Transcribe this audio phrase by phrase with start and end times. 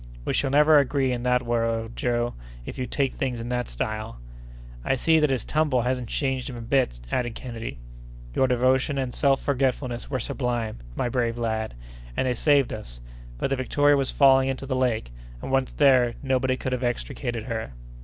[0.25, 2.33] "We shall never agree in the world, Joe,
[2.65, 4.17] if you take things in that style."
[4.83, 7.77] "I see that his tumble hasn't changed him a bit," added Kennedy.
[8.33, 11.75] "Your devotion and self forgetfulness were sublime, my brave lad,
[12.17, 12.99] and they saved us,
[13.37, 17.43] for the Victoria was falling into the lake, and, once there, nobody could have extricated
[17.43, 17.73] her."